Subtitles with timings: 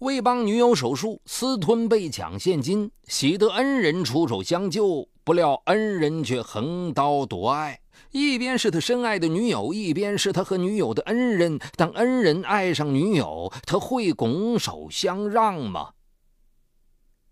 [0.00, 7.78] 为帮女友手术，私吞被抢现金，喜得恩人出手相救，不料恩人却横刀夺爱。
[8.10, 11.58] 一边是他深爱的女友，一边是他和女友的恩人。
[11.76, 15.90] 当恩人爱上女友，他会拱手相让吗？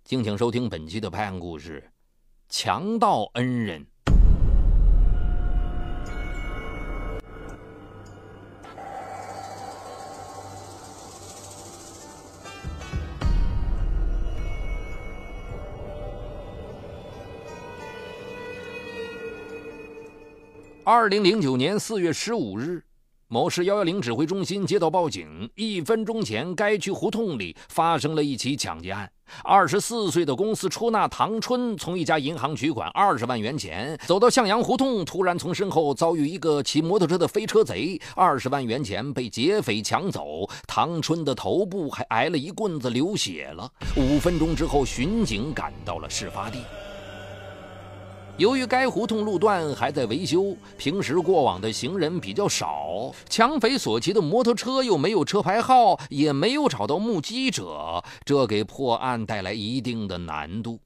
[0.04, 1.90] 敬请收听本期的拍案故事：
[2.50, 3.86] 强盗恩人。
[20.90, 22.82] 二零零九年四月十五日，
[23.26, 29.06] 某市幺幺零指挥中心接到报警，一分钟前该区胡同里发生了一起抢劫案。
[29.44, 43.70] 二十四岁的公司出纳唐春从一家银行取款二十万元钱，走到向阳胡同，突然从身后遭遇一个骑摩托车的飞车贼，二十万元钱被劫匪抢走，唐春的头部还挨了一棍子，流血了。
[43.94, 46.60] 五分钟之后，巡警赶到了事发地。
[48.38, 60.78] 由于该胡同路段还在维修，平时过往的行人比较少，抢匪所骑的摩托车又没有车牌号，也没有找到目击者，这给破案带来一定的难度。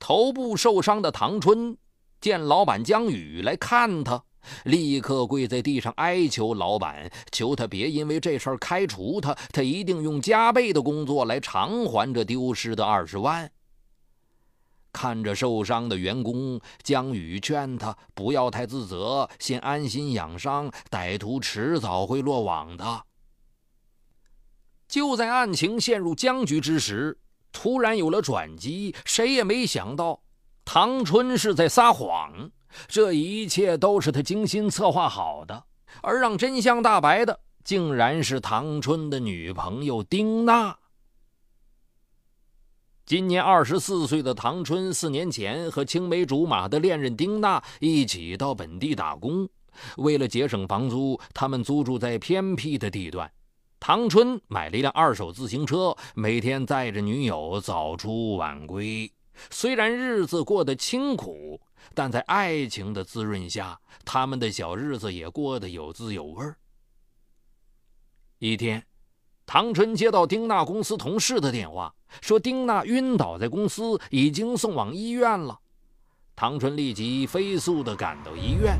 [0.00, 1.76] 头部受伤的唐春
[2.20, 4.20] 见老板江宇来看他，
[4.64, 13.48] 立刻跪在地上哀求老板，求他别因为这事儿开除他，他一定用加倍的工作来偿还这丢失的二十万。
[14.96, 23.02] 看着受伤的员工，江宇劝他不要太自责，先安心养伤，歹徒迟早会落网的。
[24.88, 27.18] 就在案情陷入僵局之时，
[27.52, 28.94] 突然有了转机。
[29.04, 30.22] 谁也没想到，
[30.64, 32.50] 唐春是在撒谎，
[32.88, 35.64] 这一切都是他精心策划好的。
[36.00, 40.78] 而让真相大白的，竟然是唐春的女朋友丁娜。
[43.06, 49.48] 今年二十四岁的唐春，四年前和青梅竹马的恋人丁娜一起到本地打工。
[49.98, 53.30] 为了节省房租，他们租住在偏僻的地段。
[53.78, 59.08] 唐春买了一辆二手自行车，每天载着女友早出晚归。
[59.50, 61.60] 虽然日子过得清苦，
[61.94, 66.44] 但在爱情的滋润下，他们的小日子也过得有滋有味。
[68.40, 68.84] 一天。
[69.46, 75.56] 唐春接到丁娜公司同事的电话，说丁娜晕倒在公司，已经送往医院了。
[76.34, 78.76] 唐春立即飞速地赶到医院。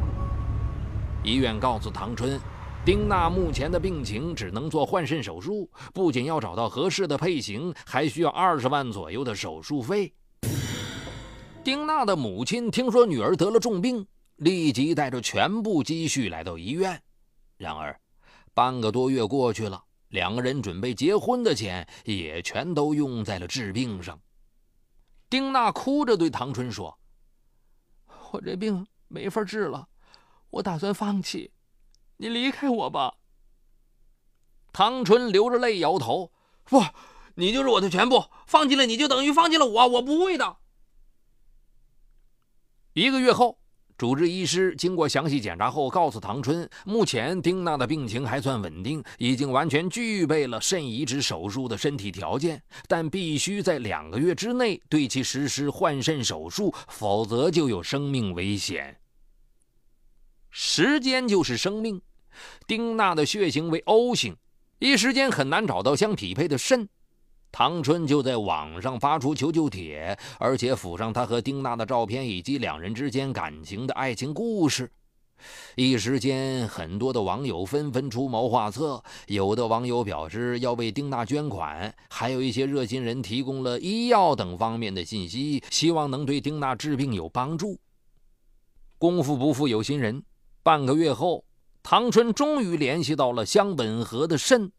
[1.23, 2.39] 医院告诉唐春，
[2.85, 10.13] 丁娜目前的病情只能做换肾手术，不仅要找到合适的配型，还需要二十万左右的手术费。
[11.63, 14.05] 丁娜的母亲听说女儿得了重病，
[14.37, 17.01] 立即带着全部积蓄来到医院。
[17.57, 17.99] 然而，
[18.53, 19.85] 半个多月过去了。
[20.09, 24.21] 两个人准备结婚的钱也全都用在了治病上。
[25.29, 26.99] 丁娜哭着对唐春说
[28.33, 29.89] ：“我这病没法治了，
[30.51, 31.53] 我打算放弃，
[32.17, 33.15] 你离开我吧。”
[34.73, 36.33] 唐春流着泪摇头
[36.65, 36.83] ：“不，
[37.35, 40.59] 你就是我的全部，放弃了你就等于放弃了我，我不会的。”
[42.95, 43.59] 一个月后。
[43.99, 58.99] 主治医师经过详细检查后，告诉唐春，目前丁娜的病情还算稳定，已经完全具备了肾移植手术的身体条件，但必须在两个月之内对其实施换肾手术，否则就有生命危险。
[60.51, 62.03] 时间就是生命，
[62.67, 64.37] 丁娜的血型为 O 型，
[64.79, 66.87] 一时间很难找到相匹配的肾。
[67.59, 74.93] 唐春就在网上发出求救帖，而且附上他和丁娜的照片以及两人之间感情的爱情故事。
[75.75, 87.81] 一时间，很多的网友纷纷出谋划策，有的网友表示要为丁娜捐款，还有一些热心人提供了医药等方面的信息，希望能对丁娜治病有帮助。
[88.99, 90.23] 功夫不负有心人，
[90.63, 91.43] 半个月后，
[91.83, 94.71] 唐春终于联系到了相吻合的肾，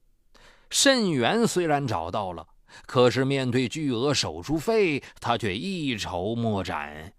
[0.70, 2.46] 肾源虽然找到了。
[2.86, 7.14] 可是，面对巨额手术费，他却一筹莫展。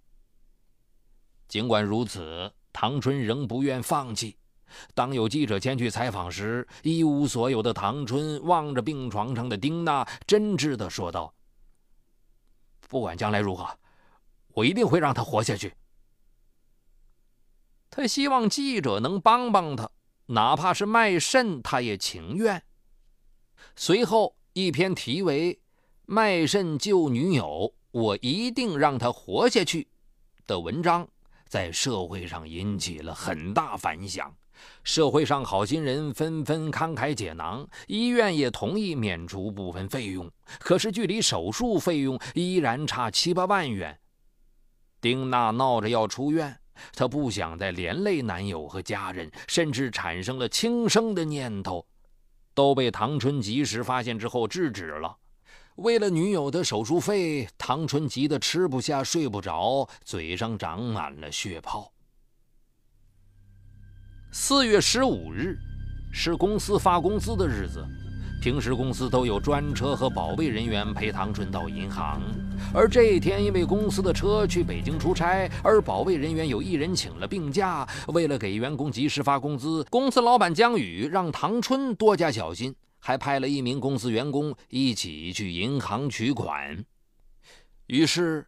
[1.48, 4.36] 尽管如此，唐春仍不愿放弃。
[4.94, 11.34] 当有记者前去采访时，一无所有的唐春望着病床上的丁娜，真挚地说道
[12.86, 13.66] ：“不管将来如何，
[14.48, 15.74] 我一定会让他活下去。”
[17.90, 19.90] 他希望记者能帮帮他，
[20.26, 22.62] 哪怕是卖肾，他也情愿。
[23.74, 24.37] 随后。
[24.54, 25.54] 一篇题为
[26.06, 29.82] 《卖肾救女友，我一定让她活下去》
[30.46, 31.06] 的文章，
[31.46, 34.34] 在社会上引起了很大反响。
[34.82, 40.28] 社会上好心人纷纷慷慨解囊，医院也同意免除部分费用。
[40.58, 43.96] 可是距离手术费用依然差七八万元。
[45.00, 46.58] 丁娜闹着要出院，
[46.94, 51.86] 她不想再连累男友和家人，甚至产生了轻生的念头，
[52.58, 55.16] 都被唐春及时发现之后制止了。
[55.76, 61.92] 为了女友的手术费，唐春急得吃不下、睡不着，嘴上长满了血泡。
[64.32, 65.56] 四月十五日
[66.12, 67.86] 是公司发工资的日子。
[68.40, 72.22] 平时公司都有专车和保卫人员陪唐春到银行，
[72.72, 86.84] 而这一天因为公司的车去北京出差，而保卫人员有一人请了病假，为了给员工及时发工资，公司老板江宇让唐春多加小心，还派了一名公司员工一起去银行取款，
[87.86, 88.46] 于是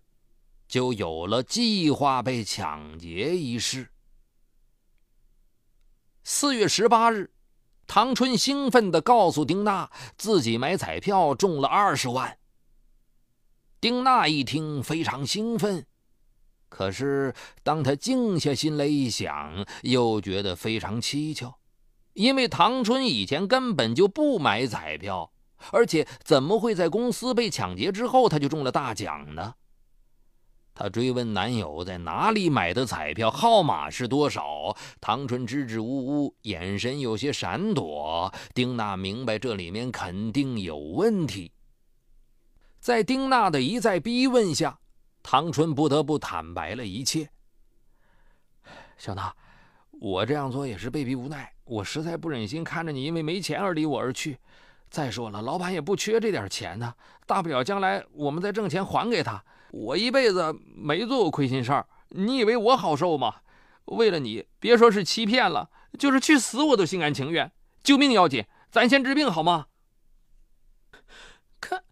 [0.69, 3.89] 就有了计划被抢劫一事。
[6.23, 7.29] 四月十八日。
[7.93, 12.39] 唐春兴奋地告诉丁娜，自己买彩票中了二十万。
[13.81, 15.85] 丁娜一听非常兴奋，
[16.69, 17.35] 可是
[17.65, 21.55] 当她静下心来一想，又觉得非常蹊跷，
[22.13, 25.33] 因为唐春以前根本就不买彩票，
[25.73, 29.57] 而且怎么会在公司被抢劫之后他就中了大奖呢？
[30.81, 34.75] 她追问男友在哪里买的彩票，号码是多少？
[34.99, 38.33] 唐春支支吾吾，眼神有些闪躲。
[38.55, 41.53] 丁娜明白这里面肯定有问题。
[42.79, 44.79] 在丁娜的一再逼问下，
[45.23, 47.29] 唐春不得不坦白了一切。
[48.97, 49.31] 小娜，
[49.91, 54.39] 我这样做也是被逼无奈，我实在不忍心看着你因为没钱而离我而去。
[54.91, 56.95] 再说了，老板也不缺这点钱呢，
[57.25, 59.45] 大不了将来我们再挣钱还给他。
[59.71, 63.37] 我一辈子没做过亏心事儿，你以为我好受吗？
[63.85, 67.53] 为了你，别说是欺骗了，就是去死我都心甘情愿。
[67.85, 69.67] 救命要紧，咱先治病好吗？
[71.61, 71.85] 可，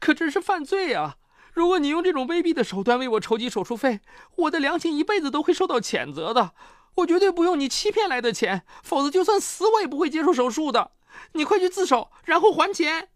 [0.00, 1.16] 可这是犯罪啊！
[1.52, 4.00] 如果你用这种卑鄙的手段为我筹集手术费，
[4.36, 6.52] 我的良心一辈子都会受到谴责的。
[6.96, 10.92] 我绝对不用你欺骗来的钱，否则就算死我也不会接受手术的。
[11.32, 13.08] 你快去自首，然后还钱。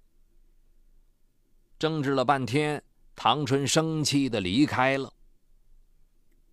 [1.79, 2.83] 争执了半天。
[3.17, 5.13] 唐春生气的离开了。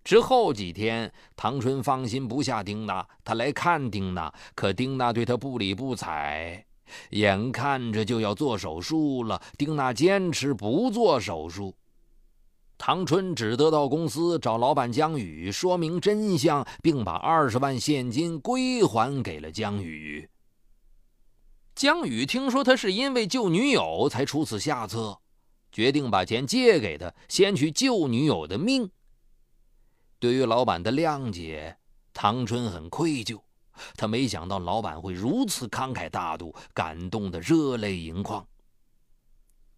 [0.03, 6.63] 之后几天，唐春放心不下丁娜，他来看丁娜，可丁娜对他不理不睬。
[7.09, 11.75] 眼看着就要做手术了，丁娜坚持不做手术。
[12.77, 20.29] 唐春只得到公司找老板江宇说明真相，并把二十万现金归还给了江宇。
[21.75, 25.19] 江宇听说他是因为救女友才出此下策。
[25.71, 28.91] 决定把钱借给他，先去救女友的命。
[30.19, 31.77] 对于老板的谅解，
[32.13, 33.41] 唐春很愧疚。
[33.95, 38.45] 他没想到老板会如此慷慨大度，感动得热泪盈眶。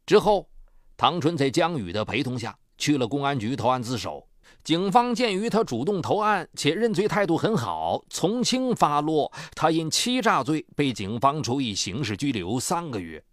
[0.08, 0.50] 之后，
[0.98, 4.28] 唐春在江宇的陪同下去了公安局投案自首。
[4.64, 9.32] 警方鉴于他主动投案且认罪态度很好，从轻发落。
[9.56, 13.24] 他因欺诈罪被警方处以刑事拘留三个月。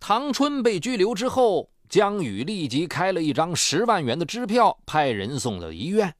[0.00, 6.14] 唐春被拘留之后，江宇立即开了一张十万元的支票，派人送到医院，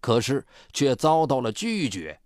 [0.00, 2.20] 可是却遭到了拒绝，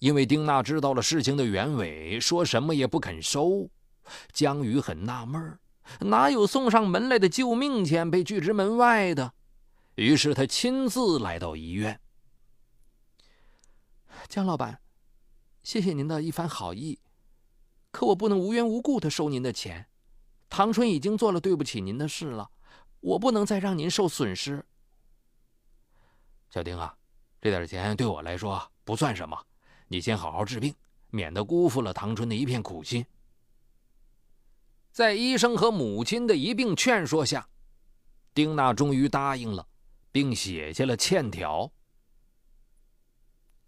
[0.00, 3.70] 因为丁娜知道了事情的原委，说什么也不肯收。
[4.32, 5.58] 江宇很纳闷
[6.00, 9.32] 哪有送上门来的救命钱被拒之门外的？
[9.98, 12.00] 于是他亲自来到医院。
[14.28, 14.80] 江老板，
[15.64, 17.00] 谢谢您的一番好意，
[17.90, 19.88] 可我不能无缘无故的收您的钱。
[20.48, 22.48] 唐春已经做了对不起您的事了，
[23.00, 24.64] 我不能再让您受损失。
[26.48, 26.96] 小丁啊，
[27.40, 29.36] 这点钱对我来说不算什么，
[29.88, 30.72] 你先好好治病，
[31.10, 33.04] 免得辜负了唐春的一片苦心。
[34.92, 37.48] 在医生和母亲的一并劝说下，
[38.32, 39.67] 丁娜终于答应了，
[40.18, 41.70] 并写下了欠条。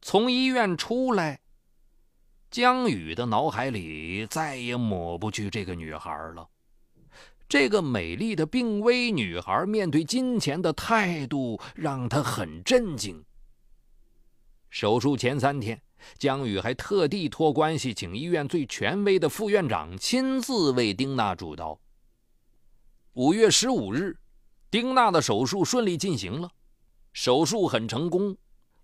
[0.03, 1.39] 从医院出来，
[2.51, 6.49] 江宇的脑海里再也抹不去这个女孩了。
[7.49, 13.25] 这个美丽的病危女孩面对金钱的态度让他很震惊。
[14.71, 15.81] 手术前三天，
[16.19, 21.81] 江宇还特地托关系请医院最权威的副院长亲自为丁娜主刀。
[23.13, 24.19] 五月十五日，
[24.71, 26.51] 丁娜的手术顺利进行了，
[27.13, 28.37] 手术很成功。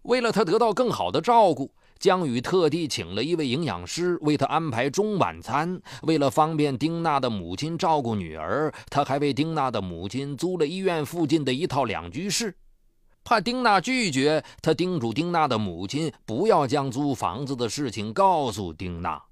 [0.02, 1.72] 为了她得到更好的照顾。
[1.98, 5.80] 江宇特地请了一位营养师为她安排中晚餐。
[6.02, 12.54] 为了方便丁娜的母亲照顾女儿，他还为丁娜的母亲租了医院附近的一套两居室。
[13.24, 19.22] 怕丁娜拒绝，他叮嘱丁娜的母亲不要将租房子的事情告诉丁娜。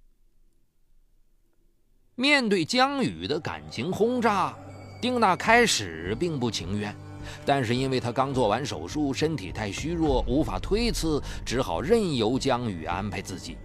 [2.15, 4.57] 面对江宇的感情轰炸，
[5.05, 6.97] 丁娜开始并不情愿，
[7.45, 13.59] 但是因为她刚做完手术，身体太虚弱，无法推辞，只好任由江宇安排自己。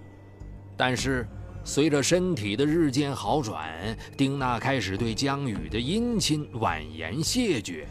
[0.76, 1.26] 但是，
[1.64, 3.70] 随着身体的日渐好转，
[4.18, 7.88] 丁娜开始对江宇的殷勤婉言谢绝。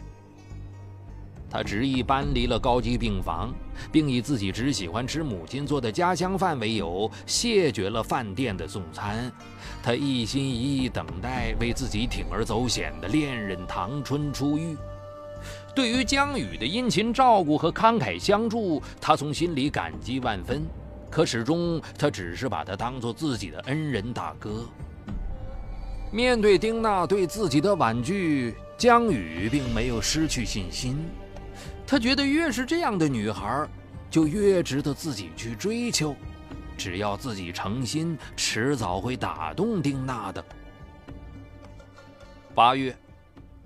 [1.49, 3.53] 他执意搬离了高级病房，
[3.91, 9.31] 并以自己只喜欢吃母亲做的家乡饭为由，谢绝了饭店的送餐。
[9.81, 14.77] 他一心一意等待为自己铤而走险的恋人唐春出狱。
[15.73, 20.67] 对于江宇的殷勤照顾和慷慨相助，他从心里感激万分。
[21.09, 24.65] 可始终，他只是把他当做自己的恩人大哥。
[26.11, 30.97] 面对丁娜对自己的婉拒，江宇并没有失去信心。
[31.89, 33.67] 他觉得越是这样的女孩，
[34.11, 36.15] 就越值得自己去追求。
[36.77, 40.45] 只要自己诚心，迟早会打动丁娜的。
[42.53, 42.95] 八月，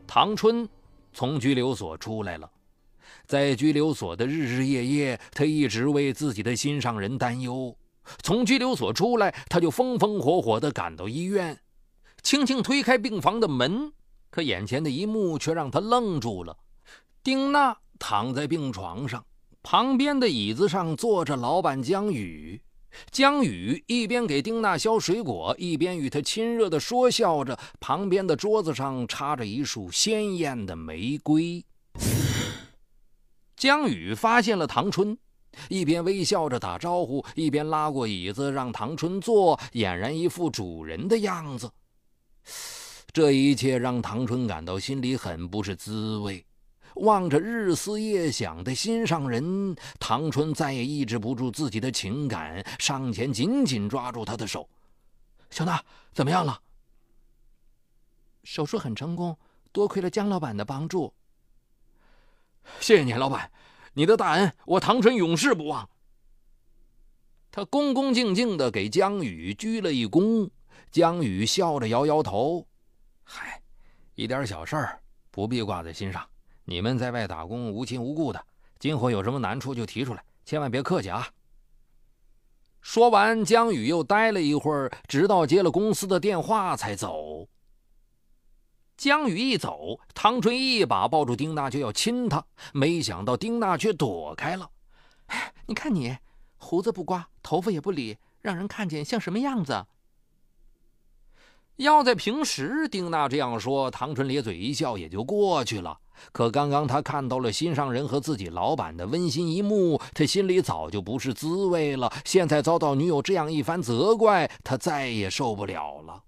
[0.07, 0.65] 唐春
[1.11, 2.49] 从拘留所出来了。
[3.25, 7.75] 在拘留所的日日夜夜，他一直为自己的心上人担忧。
[8.21, 11.59] 从拘留所出来，他就风风火火地赶到医院，
[12.21, 13.91] 轻轻推开病房的门，
[14.29, 16.55] 可眼前的一幕却让他愣住了：
[17.21, 17.79] 丁娜。
[17.99, 19.25] 躺在病床上，
[19.61, 22.61] 旁边的椅子上坐着老板江宇。
[23.09, 27.57] 江宇一边给丁娜削水果，一边与她亲热地说笑着。
[27.79, 31.65] 旁边的桌子上插着一束鲜艳的玫瑰。
[33.55, 35.17] 江宇发现了唐春，
[35.69, 41.71] 一边微笑着打招呼，一边拉过椅子让唐春坐，俨然一副主人的样子。
[43.11, 46.45] 这一切让唐春感到心里很不是滋味。
[46.95, 54.69] 望着日思夜想的心上人，唐春再也抑制不住自己的情感，上前紧紧抓住他的手
[55.49, 55.83] ：“小娜，
[56.13, 56.61] 怎么样了？”
[58.43, 59.37] 手术很成功，
[59.71, 61.13] 多亏了江老板的帮助。
[62.79, 63.51] 谢谢你，老板，
[63.93, 65.89] 你的大恩我唐春永世不忘。
[67.51, 70.49] 他恭恭敬敬地给江宇鞠了一躬，
[70.91, 72.67] 江宇笑着摇摇头
[73.23, 73.61] ：“嗨，
[74.15, 76.27] 一点小事儿，不必挂在心上。”
[76.65, 78.45] 你们在外打工无亲无故的，
[78.79, 81.27] 今后有什么难处就提出来，千万别客气啊！
[82.81, 87.47] 说完，江宇又待了一会儿，直到接了公司的电话才走。
[88.95, 94.69] 江宇一走，唐春一把抱住丁娜就要亲她，没想到丁娜却躲开了。
[95.65, 96.15] 你看你，
[96.57, 99.85] 胡子不刮，头发也不理，让人看见像什么样子？
[101.77, 105.99] 要在平时，丁娜这样说，唐春咧嘴一笑也就过去了。
[106.31, 112.11] 可刚刚他看到了心上人和自己老板的温馨一幕，他心里早就不是滋味了。
[112.25, 116.23] 现在遭到女友这样一番责怪，他再也受不了了。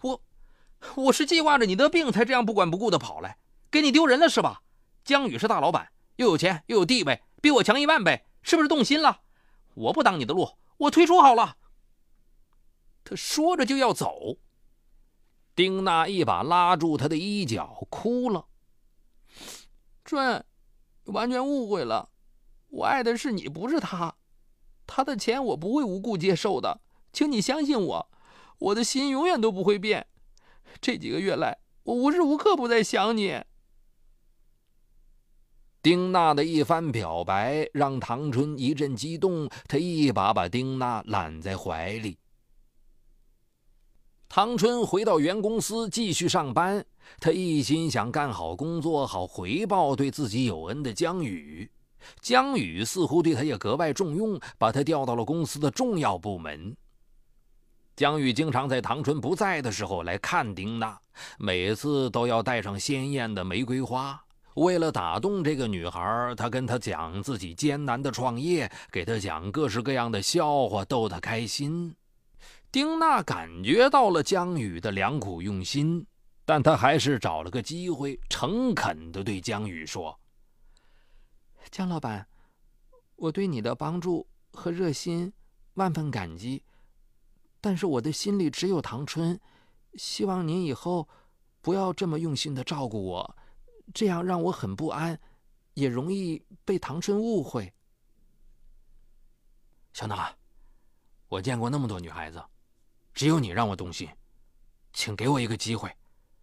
[0.00, 0.20] 我，
[0.96, 3.38] 我是计划着你得病才这样不管不顾的跑来，
[3.70, 4.62] 给你丢人了是吧？
[5.04, 9.20] 江宇是大老板，又有钱又有地位，比我强一万倍，是不是动心了？
[9.74, 10.48] 我不挡你的路，
[10.78, 11.56] 我退出好了。
[13.04, 14.38] 他说着就要走，
[15.54, 18.46] 丁娜一把拉住他的衣角，哭了。
[20.04, 20.44] 春，
[21.04, 22.10] 完全误会了，
[22.68, 24.14] 我爱的是你，不是他。
[24.86, 26.82] 他的钱我不会无故接受的，
[27.12, 28.10] 请你相信我，
[28.58, 30.06] 我的心永远都不会变。
[30.80, 33.42] 这几个月来，我无时无刻不在想你。
[35.80, 42.18] 丁娜的一番表白让唐春一阵激动，他一把把丁娜揽在怀里。
[44.36, 46.84] 唐春回到原公司继续上班，
[47.20, 51.70] 他一心想干好工作，好回报对自己有恩的江宇。
[52.20, 56.76] 江宇似乎对他也格外重用，把他调到了公司的重要部门。
[57.94, 60.98] 江宇经常在唐春不在的时候来看丁娜，
[61.38, 64.20] 每次都要带上鲜艳的玫瑰花。
[64.54, 71.94] 为了打动这个女孩，他跟她讲自己艰难的创业，给她讲各式各样的笑话，逗她开心。
[72.74, 76.04] 丁娜感觉到了江宇的良苦用心，
[76.44, 80.18] 但她还是找了个机会，诚恳地对江宇说
[81.70, 82.26] ：“江老板，
[83.14, 85.32] 我对你的帮助和热心
[85.74, 86.64] 万分感激，
[87.60, 89.40] 但是我的心里只有唐春，
[89.94, 91.08] 希望您以后
[91.60, 93.36] 不要这么用心的照顾我，
[93.94, 95.16] 这样让我很不安，
[95.74, 97.72] 也容易被唐春误会。”
[99.94, 100.34] 小娜，
[101.28, 102.44] 我见过那么多女孩子。
[103.14, 104.08] 只有你让我动心，
[104.92, 105.90] 请给我一个机会。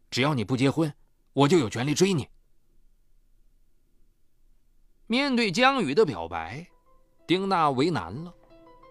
[0.09, 0.91] 只要你不结婚，
[1.33, 2.27] 我就有权利追你。
[5.07, 6.65] 面对江宇的表白，
[7.27, 8.33] 丁娜为难了。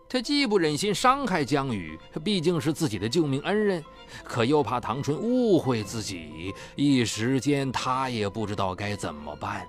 [0.08, 3.82] 她既不忍心伤害江宇，毕竟是自己的救命恩人，
[4.24, 9.66] 可又怕唐春误会自己，一时间她也不知道该怎么办。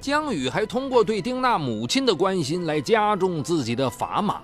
[0.00, 4.42] 江宇还通过对丁娜母亲的关心来加重自己的砝码。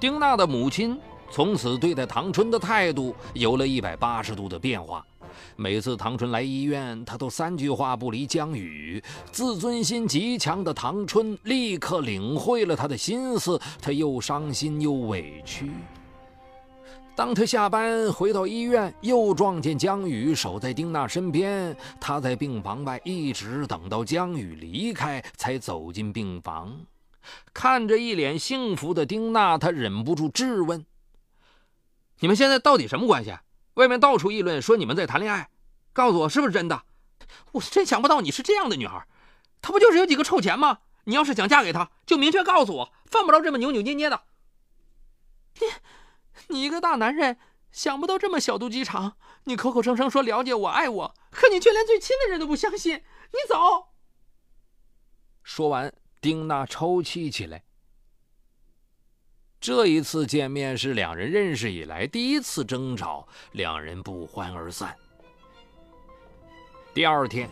[0.00, 0.98] 丁娜的母亲
[1.30, 5.04] 从此对待唐春的态度有了一百八十度的变化。
[5.56, 9.02] 每次唐春来医院，她都三句话不离江宇。
[9.30, 15.70] 自尊心极强的唐春立刻领会了他的心思，他又伤心又委屈。
[17.14, 21.76] 当他下班回到医院，又撞见江宇守在丁娜身边。
[22.00, 26.74] 他在病房外一直等到江宇离开，才走进病房。
[27.52, 30.86] 看着一脸幸福的丁娜，他忍不住质问
[32.20, 33.36] ：“你们现在到底什么关系？”
[33.74, 35.50] 外面到处议论说你们在谈恋爱，
[35.92, 36.82] 告诉我是不是真的？
[37.52, 39.06] 我真想不到你是这样的女孩。
[39.62, 40.80] 她不就是有几个臭钱吗？
[41.04, 44.22] 你要是想嫁给他，就明确告诉我，犯不着这么扭扭捏捏的。
[45.60, 45.66] 你，
[46.48, 47.38] 你一个大男人，
[47.72, 49.16] 想不到这么小肚鸡肠。
[49.44, 52.96] 你口口声声说了解我、爱我，可你却连最亲的人都不相信。
[52.96, 53.88] 你走。
[55.42, 57.62] 说完，丁娜抽泣起来。
[59.58, 64.94] 这一次见面是两人认识以来第一次争吵，两人不欢而散。
[66.92, 67.48] 第二天，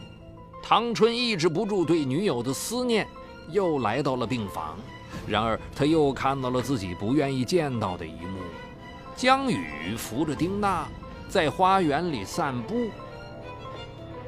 [0.63, 3.07] 唐春抑制不住对女友的思念，
[3.51, 4.79] 又来到了病房。
[5.27, 8.41] 然而，他又看到了自己不愿意见到的一幕：
[9.15, 10.89] 江宇扶着丁娜
[11.29, 12.91] 在花园里散步。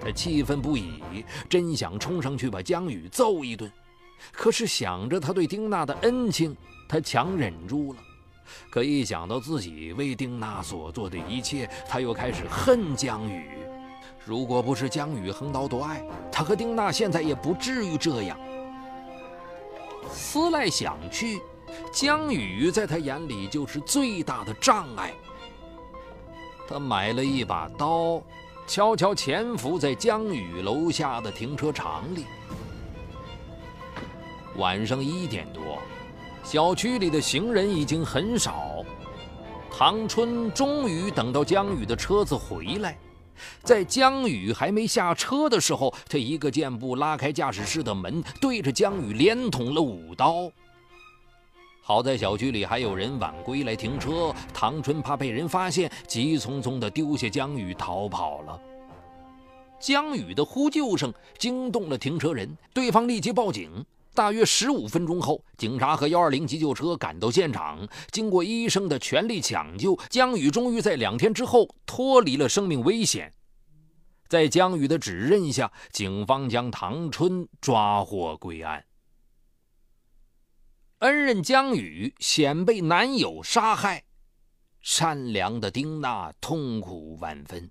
[0.01, 3.71] 他气愤不已，真想冲上去把江宇揍一顿。
[4.33, 6.57] 可是想着他对丁娜的恩情。
[6.89, 7.99] 他强忍住了，
[8.69, 13.49] 可一想到自己为丁娜所做的一切，他又开始恨江宇。
[14.25, 18.37] 如果不是江宇横刀夺爱，他和丁娜现在也不至于这样。
[20.11, 21.41] 思来想去，
[21.93, 25.15] 江宇在他眼里就是最大的障碍。
[26.67, 28.21] 他买了一把刀，
[28.67, 32.27] 悄悄潜伏在江宇楼下的停车场里。
[34.57, 35.79] 晚上一点多。
[36.43, 38.85] 小区里的行人已经很少，
[39.71, 42.99] 唐春终于等到江宇的车子回来。
[43.63, 50.51] 在江宇还没下车的时候，他一个箭步拉开驾驶室的门，对着江宇连捅了五刀。
[51.83, 58.61] 好在小区里还有人晚归来停车，唐春怕被人发现，急匆匆地丢下江宇逃跑了。
[59.79, 63.85] 江宇的呼救声惊动了停车人，对方立即报警。
[64.13, 67.89] 大约十五分钟后，警察和幺二零急救车赶到现场。
[68.11, 73.33] 经过医生的全力抢救，江宇终于在两天之后脱离了生命危险。
[74.29, 78.85] 在江宇的指认下，警方将唐春抓获归案。
[80.99, 84.05] 恩人江宇险被男友杀害，
[84.81, 87.71] 善良的丁娜痛苦万分。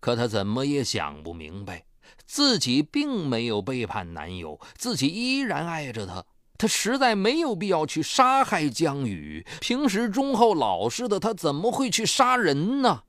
[0.00, 1.84] 可她怎么也想不明白。
[2.26, 6.24] 自己并没有背叛男友，自己依然爱着他。
[6.56, 9.46] 他实在没有必要去杀害江宇。
[9.60, 13.04] 平时忠厚老实的他，怎么会去杀人呢？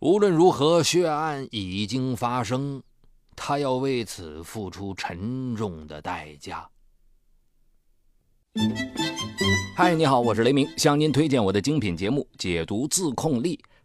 [0.00, 2.82] 无论如何，血案已经发生，
[3.36, 6.68] 他要为此付出沉重的代价。
[9.76, 13.56] 嗨，你好，我是雷鸣，向您推荐我的精品节目《解读自控力》。